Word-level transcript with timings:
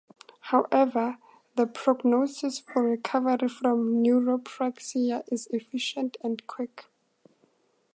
However, 0.49 1.19
the 1.55 1.67
prognosis 1.67 2.57
for 2.57 2.81
recovery 2.81 3.47
from 3.47 4.01
neurapraxia 4.03 5.31
is 5.31 5.47
efficient 5.51 6.17
and 6.23 6.47
quick. 6.47 6.87